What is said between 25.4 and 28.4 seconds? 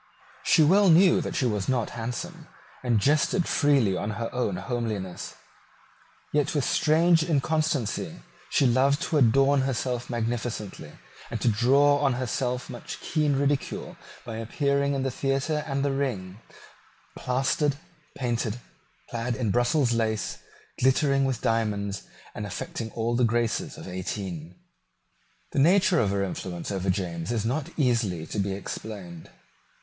The nature of her influence over James is not easily to